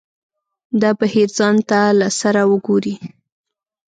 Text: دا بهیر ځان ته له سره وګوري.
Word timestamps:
دا 0.81 0.89
بهیر 0.99 1.29
ځان 1.37 1.55
ته 1.69 1.79
له 1.99 2.07
سره 2.19 2.41
وګوري. 2.51 2.95